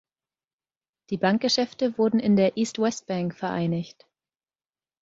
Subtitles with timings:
[1.11, 4.07] Die Bankgeschäfte wurden in der „East West Bank“ vereinigt.